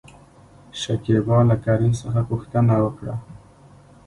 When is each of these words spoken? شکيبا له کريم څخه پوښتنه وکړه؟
شکيبا 0.81 1.37
له 1.49 1.55
کريم 1.65 1.93
څخه 2.01 2.21
پوښتنه 2.29 2.73
وکړه؟ 2.85 3.15